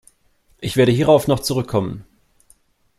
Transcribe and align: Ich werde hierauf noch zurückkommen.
Ich 0.59 0.77
werde 0.77 0.91
hierauf 0.91 1.27
noch 1.27 1.41
zurückkommen. 1.41 2.05